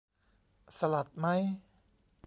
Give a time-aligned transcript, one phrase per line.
[0.77, 1.41] สลัดมั้ย